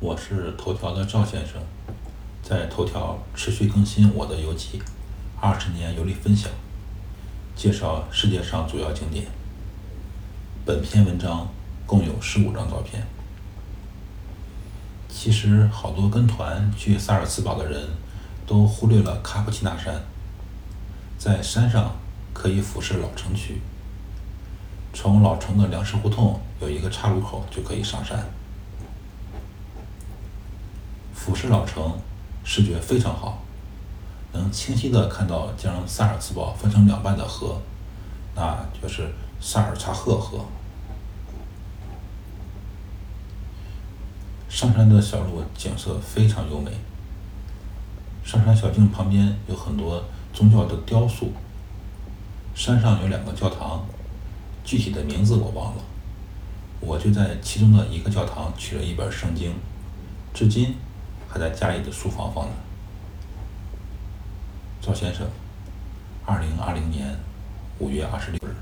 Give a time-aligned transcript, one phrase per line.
[0.00, 1.60] 我是头条的赵先生，
[2.40, 4.80] 在头条持续更新我的游记，
[5.40, 6.48] 二十年游历分享，
[7.56, 9.26] 介绍世界上主要景点。
[10.64, 11.48] 本篇文章
[11.84, 13.04] 共有十五张照片。
[15.08, 17.88] 其实好多跟团去萨尔茨堡的人
[18.46, 20.00] 都忽略了卡普奇纳山，
[21.18, 21.96] 在山上
[22.32, 23.60] 可以俯视老城区，
[24.92, 28.24] 从老城的粮食胡同有一个岔路口就可以上山。
[31.28, 31.92] 俯视老城，
[32.42, 33.42] 视觉非常好，
[34.32, 37.60] 能清晰的看到将萨尔茨堡分成两半的河，
[38.34, 39.06] 那就是
[39.38, 40.42] 萨尔查赫河。
[44.48, 46.70] 上山的小路景色非常优美，
[48.24, 51.30] 上山小径旁边有很多宗教的雕塑，
[52.54, 53.84] 山上有两个教堂，
[54.64, 55.82] 具体的名字我忘了，
[56.80, 59.52] 我就在其中的一个教堂取了一本圣经，
[60.32, 60.74] 至今。
[61.38, 62.50] 在家里的书房放着。
[64.80, 65.26] 赵先生，
[66.24, 67.16] 二零二零年
[67.78, 68.54] 五月二十六日。